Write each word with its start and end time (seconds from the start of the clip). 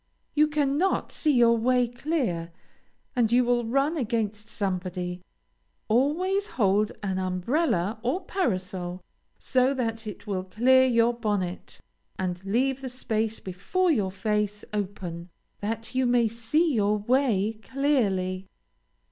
You 0.33 0.47
cannot 0.47 1.11
see 1.11 1.33
your 1.33 1.55
way 1.55 1.87
clear, 1.87 2.51
and 3.15 3.31
you 3.31 3.43
will 3.45 3.65
run 3.65 3.97
against 3.97 4.49
somebody. 4.49 5.21
Always 5.89 6.47
hold 6.57 6.91
an 7.03 7.19
umbrella 7.19 7.99
or 8.01 8.21
parasol 8.25 9.01
so 9.37 9.75
that 9.75 10.07
it 10.07 10.25
will 10.25 10.43
clear 10.43 10.85
your 10.87 11.13
bonnet, 11.13 11.79
and 12.17 12.43
leave 12.43 12.81
the 12.81 12.89
space 12.89 13.39
before 13.39 13.91
your 13.91 14.09
face 14.11 14.65
open, 14.73 15.29
that 15.59 15.93
you 15.93 16.07
may 16.07 16.27
see 16.27 16.73
your 16.73 16.97
way 16.97 17.59
clearly. 17.61 18.47